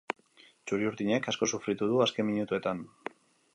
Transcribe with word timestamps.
Txuri-urdinek 0.69 1.29
asko 1.33 1.49
sufritu 1.53 1.91
du 1.93 2.01
azken 2.07 2.29
minutuetan. 2.33 2.85